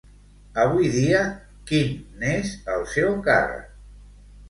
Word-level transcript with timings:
Avui 0.63 0.89
dia, 0.95 1.19
quin 1.73 1.93
n'és 2.25 2.57
el 2.79 2.91
seu 2.97 3.17
càrrec? 3.33 3.73